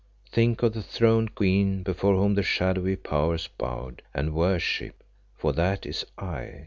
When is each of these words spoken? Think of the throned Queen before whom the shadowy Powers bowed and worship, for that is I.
Think 0.31 0.63
of 0.63 0.73
the 0.73 0.81
throned 0.81 1.35
Queen 1.35 1.83
before 1.83 2.15
whom 2.15 2.33
the 2.33 2.41
shadowy 2.41 2.95
Powers 2.95 3.45
bowed 3.59 4.01
and 4.15 4.33
worship, 4.33 5.03
for 5.37 5.53
that 5.53 5.85
is 5.85 6.07
I. 6.17 6.59